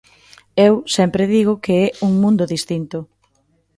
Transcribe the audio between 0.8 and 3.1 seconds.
sempre digo que é un mundo distinto.